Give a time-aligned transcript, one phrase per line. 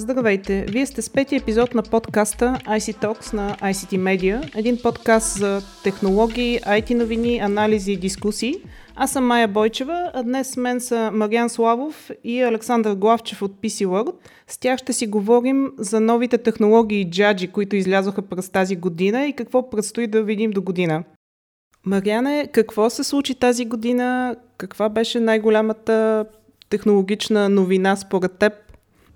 [0.00, 0.66] Здравейте!
[0.68, 5.62] Вие сте с пети епизод на подкаста IC Talks на ICT Media, един подкаст за
[5.84, 8.54] технологии, IT новини, анализи и дискусии.
[8.96, 13.52] Аз съм Майя Бойчева, а днес с мен са Мариан Славов и Александър Главчев от
[13.52, 14.14] PC World.
[14.46, 19.26] С тях ще си говорим за новите технологии и джаджи, които излязоха през тази година
[19.26, 21.04] и какво предстои да видим до година.
[21.86, 24.36] Мариане, какво се случи тази година?
[24.58, 26.24] Каква беше най-голямата
[26.70, 28.52] технологична новина според теб?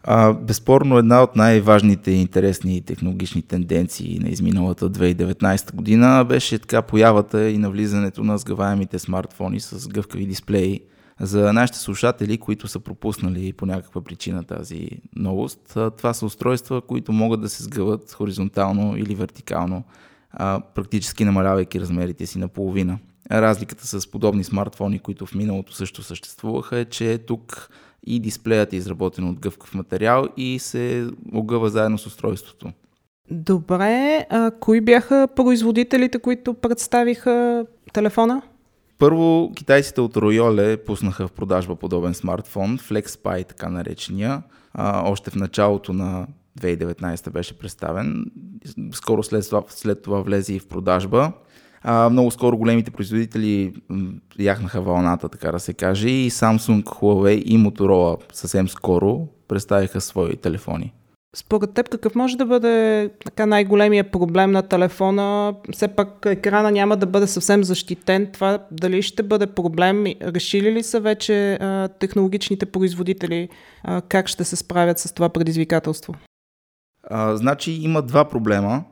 [0.07, 6.83] А, безспорно една от най-важните и интересни технологични тенденции на изминалата 2019 година беше така
[6.83, 10.81] появата и навлизането на сгъваемите смартфони с гъвкави дисплеи.
[11.21, 15.61] За нашите слушатели, които са пропуснали по някаква причина тази новост,
[15.97, 19.85] това са устройства, които могат да се сгъват хоризонтално или вертикално,
[20.75, 22.99] практически намалявайки размерите си наполовина.
[23.31, 27.71] Разликата с подобни смартфони, които в миналото също съществуваха, е, че тук
[28.07, 32.73] и дисплеят е изработен от гъвкав материал и се огъва заедно с устройството.
[33.31, 38.43] Добре, а кои бяха производителите, които представиха телефона?
[38.99, 44.43] Първо, китайците от Royole пуснаха в продажба подобен смартфон, FlexPy, така наречения.
[44.75, 46.27] А, още в началото на
[46.61, 48.25] 2019 беше представен.
[48.93, 51.33] Скоро след това, след това влезе и в продажба.
[51.87, 53.75] А, много скоро големите производители
[54.39, 60.37] яхнаха вълната, така да се каже, и Samsung, Huawei и Motorola съвсем скоро представиха свои
[60.37, 60.93] телефони.
[61.37, 65.55] Според теб какъв може да бъде така най-големия проблем на телефона?
[65.73, 68.31] Все пак екрана няма да бъде съвсем защитен.
[68.33, 70.05] Това дали ще бъде проблем?
[70.23, 73.49] Решили ли са вече а, технологичните производители
[73.83, 76.15] а, как ще се справят с това предизвикателство?
[77.11, 78.85] А, значи има два проблема.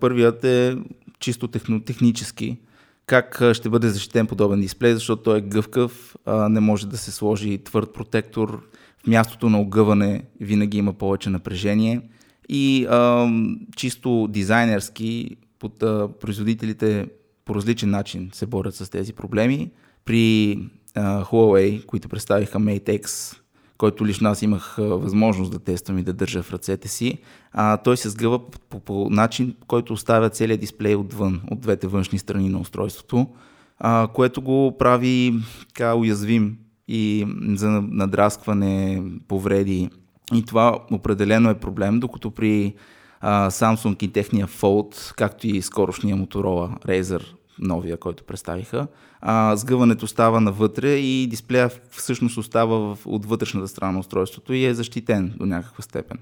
[0.00, 0.76] Първият е
[1.20, 2.58] чисто техно, технически,
[3.06, 7.64] как ще бъде защитен подобен дисплей, защото той е гъвкав, не може да се сложи
[7.64, 8.62] твърд протектор,
[9.04, 12.00] в мястото на огъване винаги има повече напрежение
[12.48, 13.28] и а,
[13.76, 17.08] чисто дизайнерски под а, производителите
[17.44, 19.70] по различен начин се борят с тези проблеми.
[20.04, 20.58] При
[20.94, 23.36] а, Huawei, които представиха Mate X,
[23.78, 27.18] който лично аз имах възможност да тествам и да държа в ръцете си,
[27.52, 31.86] а, той се сгъва по, по, по начин, който оставя целият дисплей отвън, от двете
[31.86, 33.26] външни страни на устройството,
[33.78, 35.34] а, което го прави
[35.68, 36.56] така уязвим
[36.88, 39.90] и за надраскване, повреди.
[40.34, 42.74] И това определено е проблем, докато при
[43.20, 47.22] а, Samsung и техния Fold, както и скорошния Motorola Razer
[47.58, 48.86] новия, който представиха.
[49.20, 54.64] А, сгъването става навътре и дисплея всъщност остава в, от вътрешната страна на устройството и
[54.64, 56.18] е защитен до някаква степен.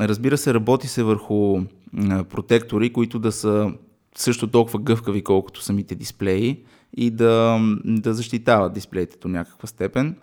[0.00, 1.60] Разбира се, работи се върху
[1.98, 3.72] а, протектори, които да са
[4.16, 6.62] също толкова гъвкави, колкото самите дисплеи
[6.96, 10.16] и да, да защитават дисплеите до някаква степен.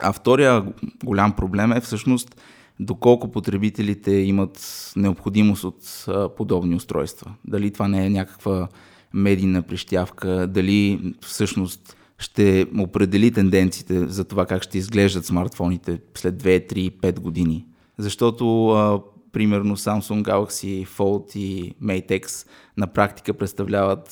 [0.00, 0.64] А втория
[1.04, 2.36] голям проблем е всъщност
[2.80, 7.34] доколко потребителите имат необходимост от а, подобни устройства.
[7.44, 8.68] Дали това не е някаква
[9.12, 16.72] медийна прищявка, дали всъщност ще определи тенденциите за това как ще изглеждат смартфоните след 2,
[16.72, 17.66] 3, 5 години.
[17.98, 19.02] Защото, а,
[19.32, 24.10] примерно, Samsung Galaxy Fold и Mate X на практика представляват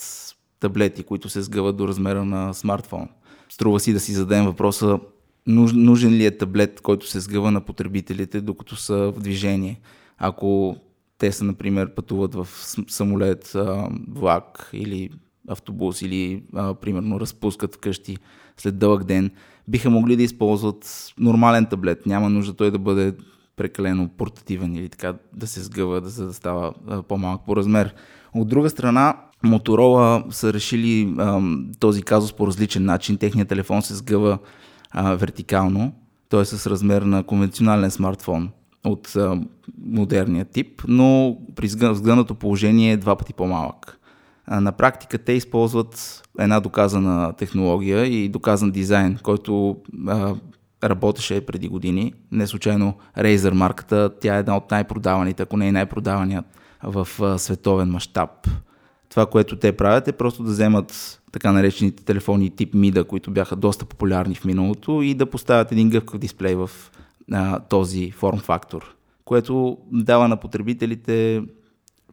[0.60, 3.08] таблети, които се сгъват до размера на смартфон.
[3.48, 4.98] Струва си да си зададем въпроса
[5.46, 9.80] нужен ли е таблет, който се сгъва на потребителите, докато са в движение.
[10.18, 10.76] Ако
[11.18, 12.48] те са, например, пътуват в
[12.88, 13.56] самолет,
[14.08, 15.10] влак или
[15.48, 18.16] автобус или, а, примерно, разпускат вкъщи
[18.56, 19.30] след дълъг ден,
[19.68, 22.06] биха могли да използват нормален таблет.
[22.06, 23.14] Няма нужда той да бъде
[23.56, 27.94] прекалено портативен или така да се сгъва, да, за да става а, по-малък по размер.
[28.34, 31.40] От друга страна, Моторола са решили а,
[31.80, 33.16] този казус по различен начин.
[33.16, 34.38] Техният телефон се сгъва
[34.90, 35.92] а, вертикално,
[36.28, 36.44] т.е.
[36.44, 38.50] с размер на конвенционален смартфон
[38.84, 39.40] от а,
[39.86, 43.98] модерния тип, но при сгънато положение е два пъти по-малък.
[44.46, 49.76] А, на практика те използват една доказана технология и доказан дизайн, който
[50.08, 50.34] а,
[50.84, 52.12] работеше преди години.
[52.32, 56.44] Не случайно Razer марката, тя е една от най-продаваните, ако не е най-продаваният
[56.82, 58.30] в а, световен мащаб.
[59.08, 63.56] Това, което те правят е просто да вземат така наречените телефони тип MIDA, които бяха
[63.56, 66.70] доста популярни в миналото и да поставят един гъвкав дисплей в
[67.32, 71.42] а, този форм-фактор, което дава на потребителите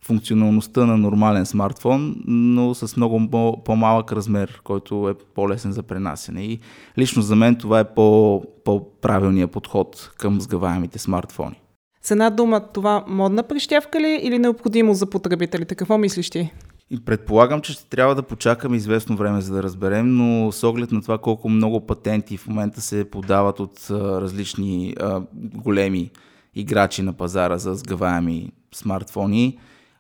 [0.05, 3.29] функционалността на нормален смартфон, но с много
[3.65, 6.43] по-малък размер, който е по-лесен за пренасене.
[6.43, 6.59] И
[6.97, 11.61] лично за мен това е по- по-правилният подход към сгъваемите смартфони.
[12.01, 15.75] С една дума, това модна прищявка ли или необходимо за потребителите?
[15.75, 16.51] Какво мислиш ти?
[16.93, 20.91] И предполагам, че ще трябва да почакаме известно време, за да разберем, но с оглед
[20.91, 26.11] на това колко много патенти в момента се подават от а, различни а, големи
[26.55, 29.57] играчи на пазара за сгъваеми смартфони,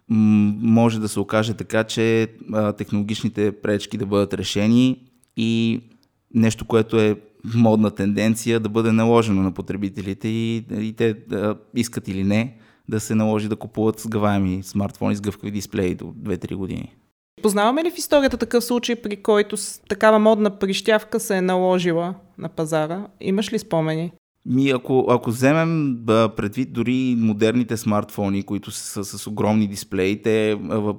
[0.09, 2.27] може да се окаже така, че
[2.77, 4.99] технологичните пречки да бъдат решени
[5.37, 5.81] и
[6.33, 7.15] нещо, което е
[7.55, 12.57] модна тенденция да бъде наложено на потребителите и, и те да искат или не
[12.91, 16.95] да се наложи да купуват сгъваеми смартфони с гъвкави дисплеи до 2-3 години.
[17.41, 19.55] Познаваме ли в историята такъв случай, при който
[19.89, 23.07] такава модна прищявка се е наложила на пазара?
[23.21, 24.11] Имаш ли спомени?
[24.45, 30.21] Ми, ако, ако вземем да, предвид дори модерните смартфони, които са с, с огромни дисплеи,
[30.21, 30.95] те в,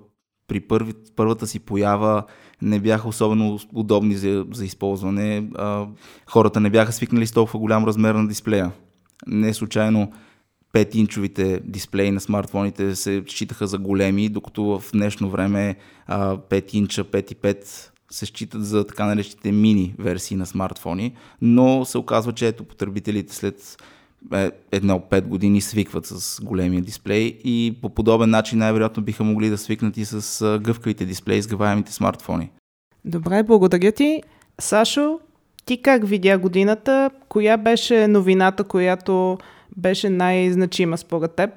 [0.49, 2.23] при първи, първата си поява
[2.62, 5.49] не бяха особено удобни за, за използване.
[5.55, 5.87] А,
[6.27, 8.73] хората не бяха свикнали с толкова голям размер на дисплея.
[9.27, 10.12] Не случайно
[10.72, 15.76] 5-инчовите дисплеи на смартфоните се считаха за големи, докато в днешно време
[16.08, 17.64] 5 инча, 5,5
[18.10, 23.34] се считат за така наречените мини версии на смартфони, но се оказва, че ето потребителите
[23.34, 23.76] след
[24.34, 29.48] е, едно 5 години свикват с големия дисплей и по подобен начин най-вероятно биха могли
[29.48, 31.48] да свикнат и с гъвкавите дисплеи, с
[31.88, 32.50] смартфони.
[33.04, 34.22] Добре, благодаря ти.
[34.60, 35.20] Сашо,
[35.64, 37.10] ти как видя годината?
[37.28, 39.38] Коя беше новината, която
[39.76, 41.50] беше най-значима според теб?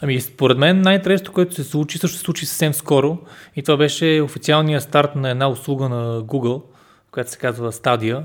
[0.00, 3.18] Ами, според мен най-интересното, което се случи, също се случи съвсем скоро
[3.56, 6.62] и това беше официалният старт на една услуга на Google,
[7.10, 8.22] която се казва Stadia.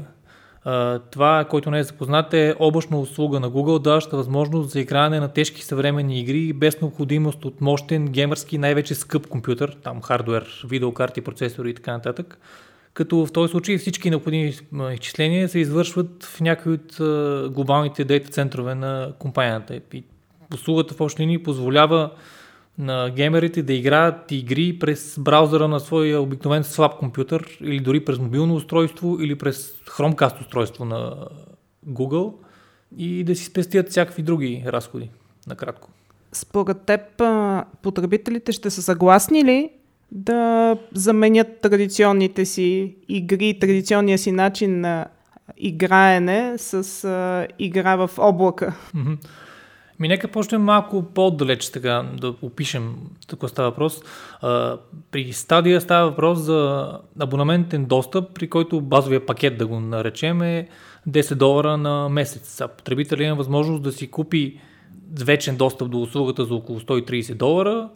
[1.11, 5.27] Това, който не е запознат, е облачна услуга на Google, даваща възможност за игране на
[5.27, 11.69] тежки съвременни игри без необходимост от мощен, геймърски, най-вече скъп компютър, там хардвер, видеокарти, процесори
[11.69, 12.39] и така нататък.
[12.93, 14.53] Като в този случай всички необходими
[14.93, 16.95] изчисления се извършват в някои от
[17.53, 19.81] глобалните дейта центрове на компанията.
[19.93, 20.03] И
[20.53, 22.11] услугата в общи линии позволява
[22.77, 28.19] на геймерите да играят игри през браузъра на своя обикновен слаб компютър или дори през
[28.19, 31.15] мобилно устройство или през Chromecast устройство на
[31.89, 32.33] Google
[32.97, 35.09] и да си спестят всякакви други разходи,
[35.47, 35.89] накратко.
[36.31, 37.01] Според теб
[37.81, 39.69] потребителите ще са съгласни ли
[40.13, 45.05] да заменят традиционните си игри, традиционния си начин на
[45.57, 48.75] играене с а, игра в облака?
[49.99, 52.95] Ми нека почнем малко по-далеч така да опишем
[53.27, 54.01] какво става въпрос.
[54.41, 54.77] А,
[55.11, 60.67] при стадия става въпрос за абонаментен достъп, при който базовия пакет, да го наречем, е
[61.09, 62.61] 10 долара на месец.
[62.61, 64.59] А потребителят има възможност да си купи
[65.25, 67.89] вечен достъп до услугата за около 130 долара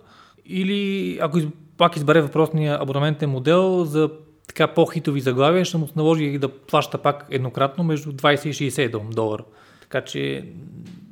[0.45, 1.39] или ако
[1.77, 4.09] пак избере въпросния абонаментен модел за
[4.47, 9.13] така по-хитови заглавия, ще му се наложи да плаща пак еднократно между 20 и 60
[9.13, 9.43] долара.
[9.81, 10.45] Така че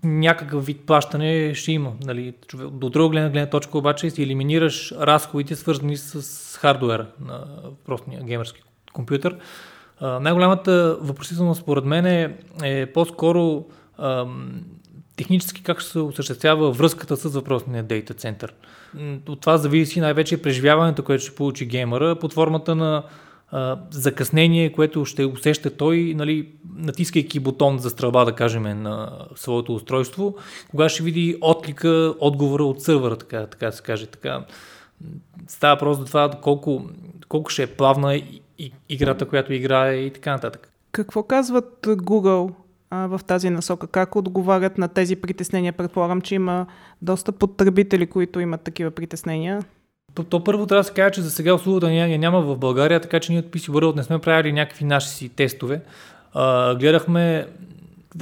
[0.03, 1.93] някакъв вид плащане ще има.
[2.05, 2.33] Нали.
[2.71, 8.61] До друга гледна, гледна точка обаче си елиминираш разходите, свързани с хардуера на въпросния геймерски
[8.93, 9.37] компютър.
[10.01, 13.65] най-голямата въпросителност според мен е, е по-скоро
[13.97, 14.61] ам,
[15.15, 18.53] технически как ще се осъществява връзката с въпросния дейта център.
[19.27, 23.03] От това зависи най-вече преживяването, което ще получи геймера под формата на
[23.51, 29.75] а, закъснение, което ще усеща той, нали, натискайки бутон за стрелба, да кажем, на своето
[29.75, 30.35] устройство,
[30.69, 34.05] кога ще види отклика, отговора от сървъра, така, така се каже.
[34.05, 34.45] Така.
[35.47, 36.89] Става просто за това колко,
[37.27, 38.21] колко ще е плавна
[38.89, 40.71] играта, която играе и така нататък.
[40.91, 42.53] Какво казват Google
[42.91, 43.87] в тази насока?
[43.87, 45.73] Как отговарят на тези притеснения?
[45.73, 46.65] Предполагам, че има
[47.01, 49.61] доста потребители, които имат такива притеснения.
[50.13, 52.99] То, то първо трябва да се каже, че за сега услугата я няма в България,
[53.01, 55.81] така че ние от PC World не сме правили някакви наши си тестове.
[56.33, 57.47] А, гледахме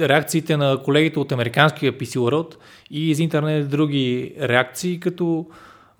[0.00, 2.54] реакциите на колегите от американския PC World
[2.90, 5.46] и из интернет други реакции, като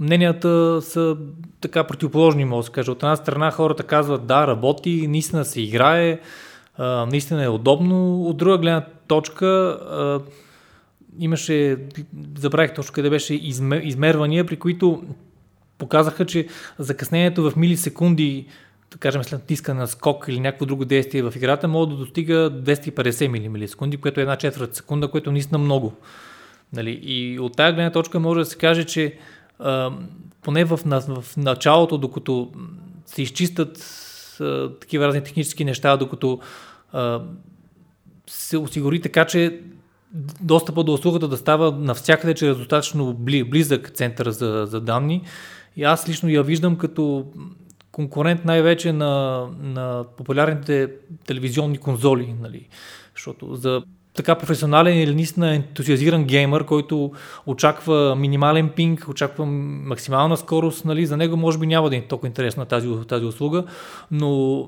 [0.00, 1.16] мненията са
[1.60, 2.90] така противоположни, може да се каже.
[2.90, 6.20] От една страна хората казват да, работи, наистина се играе,
[6.78, 8.22] наистина е удобно.
[8.22, 9.78] От друга гледна точка
[11.18, 11.78] имаше,
[12.38, 13.34] забравих точно къде беше,
[13.82, 15.02] измервания, при които
[15.78, 16.46] показаха, че
[16.78, 18.46] закъснението в милисекунди,
[18.92, 22.34] да кажем след натискане на скок или някакво друго действие в играта, може да достига
[22.34, 25.92] 250 милисекунди, което е една четвърт секунда, което е наистина много.
[26.72, 27.00] Нали?
[27.02, 29.18] И от тази гледна точка може да се каже, че
[30.42, 32.50] поне в, в началото, докато
[33.06, 34.03] се изчистят
[34.40, 36.40] а, такива разни технически неща, докато
[36.92, 37.22] а,
[38.26, 39.60] се осигури така, че
[40.40, 45.22] достъпа до услугата да става навсякъде чрез достатъчно близък център за, за данни,
[45.76, 47.26] и аз лично я виждам като
[47.92, 50.92] конкурент най-вече на, на популярните
[51.26, 52.68] телевизионни конзоли, нали?
[53.14, 53.82] защото за
[54.14, 57.12] така професионален или наистина ентусиазиран геймър, който
[57.46, 62.28] очаква минимален пинг, очаква максимална скорост, нали, за него може би няма да е толкова
[62.28, 63.64] интересна тази, тази услуга,
[64.10, 64.62] но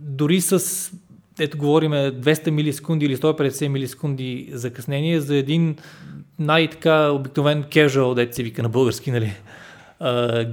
[0.00, 0.90] дори с
[1.38, 5.76] ето говориме 200 милисекунди или 150 милисекунди закъснение за един
[6.38, 9.32] най-така обикновен casual, дете се вика на български, нали,
[10.00, 10.44] а,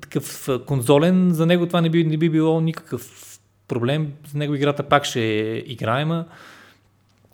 [0.00, 3.30] такъв конзолен, за него това не би, не би било никакъв
[3.68, 4.12] проблем.
[4.32, 6.24] За него играта пак ще е играема.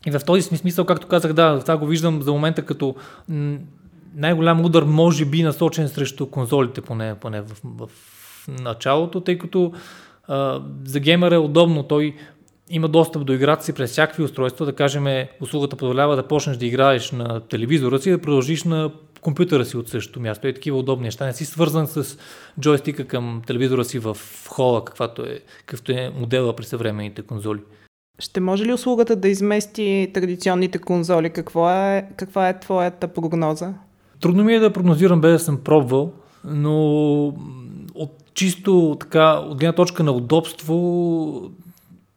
[0.07, 2.95] И в този смисъл, както казах, да, това го виждам за момента като
[4.15, 7.89] най-голям удар може би насочен срещу конзолите, поне, поне в, в
[8.49, 9.73] началото, тъй като
[10.29, 11.83] а, за геймера е удобно.
[11.83, 12.15] Той
[12.71, 14.67] има достъп до играта си през всякакви устройства.
[14.67, 19.65] Да кажем, услугата позволява да почнеш да играеш на телевизора си да продължиш на компютъра
[19.65, 20.49] си от същото място.
[20.49, 21.27] И такива удобни неща.
[21.27, 22.19] Не си свързан с
[22.61, 24.17] джойстика към телевизора си в
[24.49, 27.61] хола, каквато е, какъвто е модела при съвременните конзоли.
[28.19, 31.31] Ще може ли услугата да измести традиционните конзоли?
[31.31, 33.75] Какво е, каква е твоята прогноза?
[34.21, 36.13] Трудно ми е да прогнозирам, без да съм пробвал,
[36.45, 37.27] но
[37.95, 41.51] от чисто така, от гледна точка на удобство,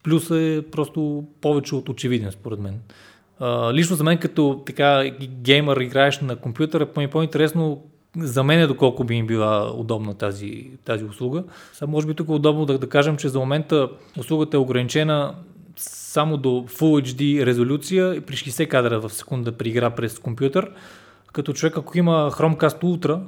[0.03, 2.79] плюс е просто повече от очевиден, според мен.
[3.39, 7.83] А, лично за мен, като така геймър, играеш на компютъра, по-ми по-интересно
[8.17, 11.43] за мен е доколко би им била удобна тази, тази услуга.
[11.73, 15.35] Сега може би тук е удобно да, да кажем, че за момента услугата е ограничена
[15.79, 20.71] само до Full HD резолюция при 60 кадра в секунда при игра през компютър.
[21.33, 23.19] Като човек, ако има Chromecast Ultra,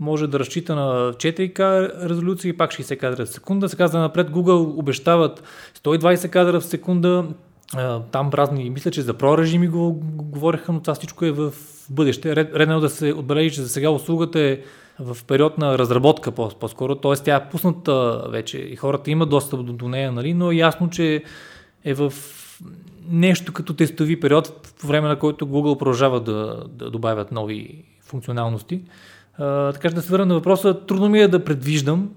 [0.00, 3.68] може да разчита на 4К резолюция и пак 60 кадра в секунда.
[3.68, 5.42] Сега за напред Google обещават
[5.84, 7.24] 120 кадра в секунда.
[8.10, 11.52] Там разни, мисля, че за про режими го говореха, но това всичко е в
[11.90, 12.36] бъдеще.
[12.36, 14.58] Редно е да се отбележи, че за сега услугата е
[15.00, 17.12] в период на разработка по-скоро, т.е.
[17.12, 20.34] тя е пусната вече и хората имат достъп до, до нея, нали?
[20.34, 21.24] но е ясно, че
[21.84, 22.12] е в
[23.08, 28.80] нещо като тестови период, по време на който Google продължава да, да добавят нови функционалности.
[29.38, 32.10] А, така че да се върна на въпроса, трудно ми е да предвиждам,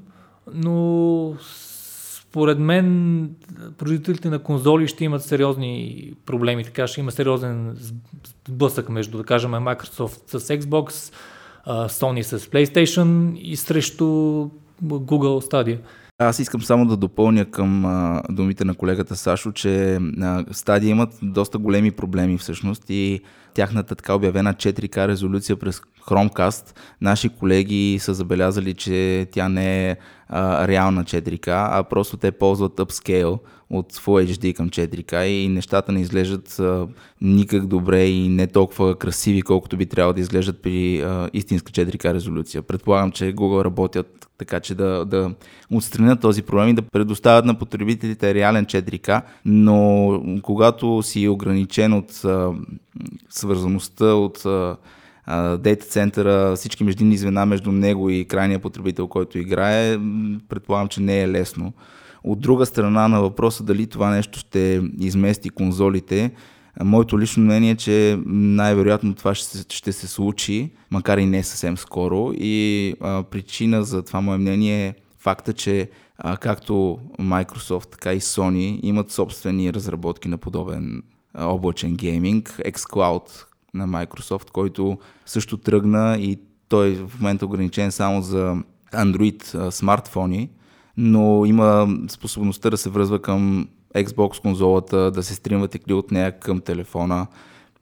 [0.54, 1.36] но
[2.36, 3.30] според мен
[3.78, 7.78] производителите на конзоли ще имат сериозни проблеми, така ще има сериозен
[8.48, 11.14] сблъсък между, да кажем, Microsoft с Xbox,
[11.68, 14.06] Sony с PlayStation и срещу
[14.84, 15.80] Google Stadia.
[16.20, 21.10] Аз искам само да допълня към а, думите на колегата Сашо, че а, стадии имат
[21.22, 23.22] доста големи проблеми всъщност и
[23.54, 29.98] тяхната така обявена 4К резолюция през Chromecast, наши колеги са забелязали, че тя не е
[30.28, 35.92] а, реална 4К, а просто те ползват upscale от Full HD към 4K и нещата
[35.92, 36.88] не изглеждат а,
[37.22, 42.14] никак добре и не толкова красиви, колкото би трябвало да изглеждат при а, истинска 4K
[42.14, 42.62] резолюция.
[42.62, 45.32] Предполагам, че Google работят така, че да, да
[45.72, 52.26] отстранят този проблем и да предоставят на потребителите реален 4K, но когато си ограничен от
[52.26, 52.52] а,
[53.30, 54.78] свързаността, от а,
[55.58, 59.98] дейта центъра, всички междинни звена между него и крайния потребител, който играе,
[60.50, 61.74] предполагам, че не е лесно.
[62.26, 66.32] От друга страна на въпроса дали това нещо ще измести конзолите,
[66.84, 71.44] моето лично мнение е, че най-вероятно това ще се, ще се случи, макар и не
[71.44, 72.32] съвсем скоро.
[72.34, 78.22] И а, причина за това мое мнение е факта, че а, както Microsoft, така и
[78.22, 81.04] Sony имат собствени разработки на подобен
[81.34, 82.62] а, облачен гейминг.
[82.66, 88.58] xCloud на Microsoft, който също тръгна и той е в момента ограничен само за
[88.94, 90.50] Android а, смартфони
[90.98, 96.40] но има способността да се връзва към Xbox конзолата, да се стримват игри от нея
[96.40, 97.28] към телефона.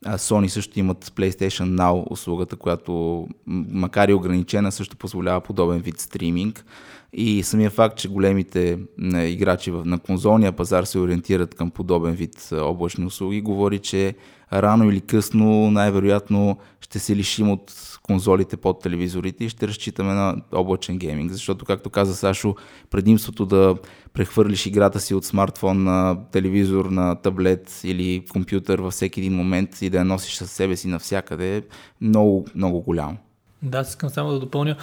[0.06, 6.00] А Sony също имат PlayStation Now услугата, която макар и ограничена, също позволява подобен вид
[6.00, 6.66] стриминг.
[7.14, 8.80] И самия факт, че големите
[9.14, 14.16] играчи на конзолния пазар се ориентират към подобен вид облачни услуги, говори, че
[14.54, 20.36] рано или късно най-вероятно ще се лишим от конзолите под телевизорите и ще разчитаме на
[20.52, 21.32] облачен гейминг.
[21.32, 22.56] Защото, както каза Сашо,
[22.90, 23.76] предимството да
[24.14, 29.82] прехвърлиш играта си от смартфон на телевизор, на таблет или компютър във всеки един момент
[29.82, 31.62] и да я носиш със себе си навсякъде е
[32.02, 33.18] много, много голямо.
[33.62, 34.76] Да, искам само да допълня.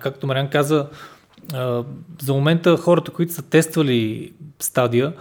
[0.00, 0.88] Както Мариан каза,
[2.22, 5.12] за момента хората, които са тествали стадия,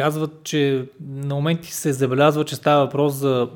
[0.00, 3.48] казват, че на моменти се забелязва, че става въпрос за...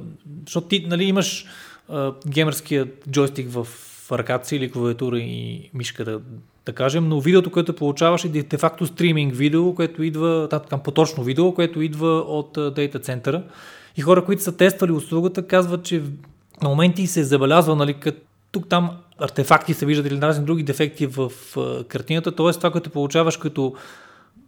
[0.44, 1.46] Защото ти нали, имаш
[1.88, 3.66] а, геймърският джойстик в
[4.12, 6.20] ръката си или клавиатура и мишка да,
[6.66, 11.54] да кажем, но видеото, което получаваш е де-факто стриминг видео, което идва, там поточно видео,
[11.54, 13.42] което идва от дейта центъра.
[13.96, 16.02] И хора, които са тествали услугата, казват, че
[16.62, 18.20] на моменти се забелязва, нали, като
[18.52, 21.32] тук там артефакти се виждат или разни други дефекти в
[21.88, 22.52] картината, т.е.
[22.52, 23.74] това, което получаваш като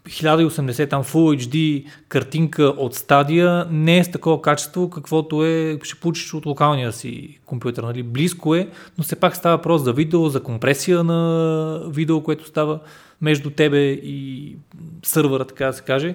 [0.08, 6.00] 1080 там Full HD картинка от стадия не е с такова качество, каквото е, ще
[6.00, 7.82] получиш от локалния си компютър.
[7.82, 8.02] Нали?
[8.02, 12.80] Близко е, но все пак става въпрос за видео, за компресия на видео, което става
[13.20, 14.56] между тебе и
[15.02, 16.14] сървъра, така да се каже.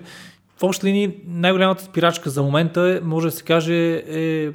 [0.57, 4.51] в общи линии най-голямата спирачка за момента е, може да се каже, е, е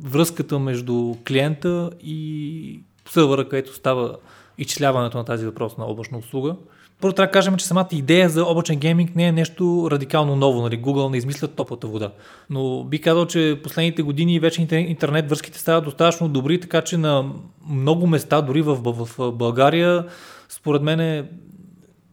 [0.00, 4.16] връзката между клиента и сървъра, където става
[4.58, 6.56] изчисляването на тази въпрос на облачна услуга.
[7.00, 10.62] Първо трябва да кажем, че самата идея за облачен гейминг не е нещо радикално ново.
[10.62, 10.82] Нали?
[10.82, 12.12] Google не измислят топлата вода.
[12.50, 17.24] Но би казал, че последните години вече интернет връзките стават достатъчно добри, така че на
[17.68, 20.06] много места, дори в, в, България,
[20.48, 21.24] според мен е,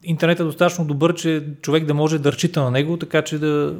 [0.04, 3.74] интернет е достатъчно добър, че човек да може да разчита на него, така че да,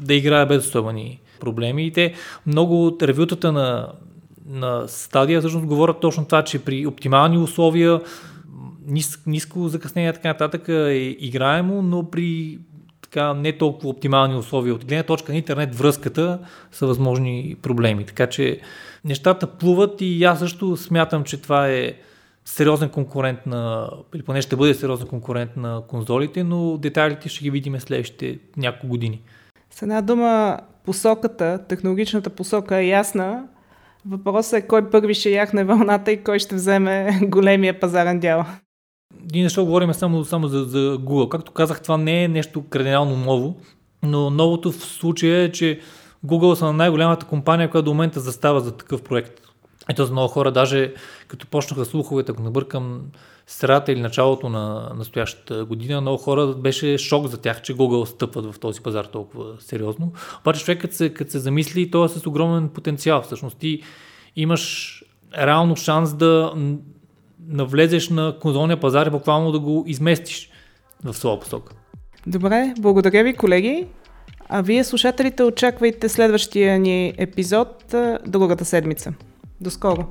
[0.00, 1.86] да играе без особени проблеми.
[1.86, 2.14] И те
[2.46, 3.88] много от ревютата на,
[4.46, 8.00] на стадия всъщност говорят точно това, че при оптимални условия
[8.86, 12.58] нис, ниско закъснение така нататък е играемо, но при
[13.02, 16.38] така не толкова оптимални условия от гледна точка на интернет връзката
[16.72, 18.06] са възможни проблеми.
[18.06, 18.60] Така че
[19.04, 21.92] нещата плуват и аз също смятам, че това е
[22.44, 27.50] сериозен конкурент на, или поне ще бъде сериозен конкурент на конзолите, но детайлите ще ги
[27.50, 29.22] видим следващите няколко години.
[29.70, 33.44] С една дума, посоката, технологичната посока е ясна.
[34.08, 38.46] Въпросът е кой първи ще яхне вълната и кой ще вземе големия пазарен дял
[39.32, 41.28] ние защо говорим само, само за, за Google.
[41.28, 43.56] Както казах, това не е нещо кардинално ново,
[44.02, 45.80] но новото в случая е, че
[46.26, 49.40] Google са най-голямата компания, която до момента застава за такъв проект.
[49.88, 50.94] Ето за много хора, даже
[51.28, 53.00] като почнаха слуховете, ако набъркам
[53.46, 58.54] средата или началото на настоящата година, много хора беше шок за тях, че Google стъпват
[58.54, 60.12] в този пазар толкова сериозно.
[60.40, 63.22] Обаче човек, като се, като се замисли, то е с огромен потенциал.
[63.22, 63.82] Всъщност ти
[64.36, 65.04] имаш
[65.38, 66.52] реално шанс да
[67.48, 70.50] навлезеш на конзолния пазар и буквално да го изместиш
[71.04, 71.72] в своя посока.
[72.26, 73.86] Добре, благодаря ви, колеги.
[74.48, 77.94] А вие, слушателите, очаквайте следващия ни епизод
[78.26, 79.14] другата седмица.
[79.60, 80.06] До скоро!